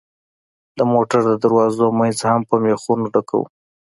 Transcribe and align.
د 0.77 0.79
موټر 0.93 1.19
د 1.27 1.31
دروازو 1.43 1.85
منځ 1.99 2.17
هم 2.29 2.41
په 2.49 2.55
مېخونو 2.63 3.05
ډکوو. 3.13 3.45